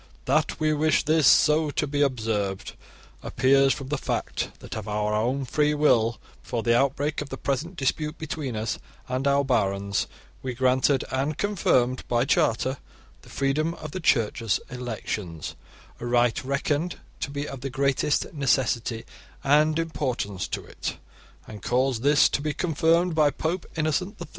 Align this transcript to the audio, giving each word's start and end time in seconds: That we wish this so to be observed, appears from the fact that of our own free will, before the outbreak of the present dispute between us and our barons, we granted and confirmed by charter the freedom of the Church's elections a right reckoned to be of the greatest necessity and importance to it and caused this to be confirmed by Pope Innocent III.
That 0.25 0.59
we 0.59 0.73
wish 0.73 1.03
this 1.03 1.27
so 1.27 1.69
to 1.69 1.85
be 1.85 2.01
observed, 2.01 2.73
appears 3.21 3.71
from 3.71 3.89
the 3.89 3.99
fact 3.99 4.49
that 4.57 4.75
of 4.75 4.87
our 4.87 5.13
own 5.13 5.45
free 5.45 5.75
will, 5.75 6.19
before 6.41 6.63
the 6.63 6.75
outbreak 6.75 7.21
of 7.21 7.29
the 7.29 7.37
present 7.37 7.75
dispute 7.75 8.17
between 8.17 8.55
us 8.55 8.79
and 9.07 9.27
our 9.27 9.45
barons, 9.45 10.07
we 10.41 10.55
granted 10.55 11.03
and 11.11 11.37
confirmed 11.37 12.03
by 12.07 12.25
charter 12.25 12.77
the 13.21 13.29
freedom 13.29 13.75
of 13.75 13.91
the 13.91 13.99
Church's 13.99 14.59
elections 14.71 15.53
a 15.99 16.07
right 16.07 16.43
reckoned 16.43 16.95
to 17.19 17.29
be 17.29 17.47
of 17.47 17.61
the 17.61 17.69
greatest 17.69 18.33
necessity 18.33 19.05
and 19.43 19.77
importance 19.77 20.47
to 20.47 20.65
it 20.65 20.97
and 21.45 21.61
caused 21.61 22.01
this 22.01 22.27
to 22.27 22.41
be 22.41 22.55
confirmed 22.55 23.13
by 23.13 23.29
Pope 23.29 23.67
Innocent 23.77 24.19
III. 24.19 24.27